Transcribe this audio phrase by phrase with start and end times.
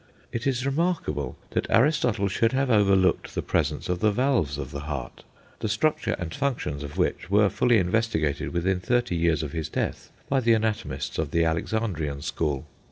[0.31, 4.79] It is remarkable that Aristotle should have overlooked the presence of the valves of the
[4.79, 5.23] heart,
[5.59, 10.11] the structure and functions of which were fully investigated within thirty years of his death
[10.27, 12.65] by the anatomists of the Alexandrian school.